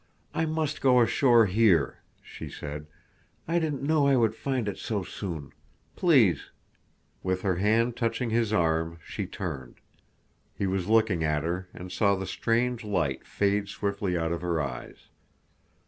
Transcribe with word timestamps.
"I 0.33 0.47
must 0.47 0.81
go 0.81 0.99
ashore 0.99 1.45
here," 1.45 1.99
she 2.23 2.49
said. 2.49 2.87
"I 3.47 3.59
didn't 3.59 3.83
know 3.83 4.07
I 4.07 4.15
would 4.15 4.33
find 4.33 4.67
it 4.67 4.79
so 4.79 5.03
soon. 5.03 5.51
Please—" 5.95 6.49
With 7.21 7.43
her 7.43 7.57
hand 7.57 7.95
touching 7.95 8.31
his 8.31 8.51
arm 8.51 8.97
she 9.05 9.27
turned. 9.27 9.75
He 10.57 10.65
was 10.65 10.89
looking 10.89 11.23
at 11.23 11.43
her 11.43 11.69
and 11.71 11.91
saw 11.91 12.15
the 12.15 12.25
strange 12.25 12.83
light 12.83 13.27
fade 13.27 13.67
swiftly 13.69 14.17
out 14.17 14.31
of 14.31 14.41
her 14.41 14.59
eyes. 14.59 15.09